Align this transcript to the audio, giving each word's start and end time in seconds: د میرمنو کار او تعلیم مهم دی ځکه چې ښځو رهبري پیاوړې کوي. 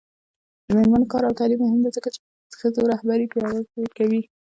د 0.65 0.67
میرمنو 0.77 1.11
کار 1.11 1.23
او 1.27 1.37
تعلیم 1.39 1.59
مهم 1.63 1.79
دی 1.83 1.89
ځکه 1.97 2.09
چې 2.13 2.19
ښځو 2.59 2.89
رهبري 2.91 3.25
پیاوړې 3.33 3.89
کوي. 3.97 4.21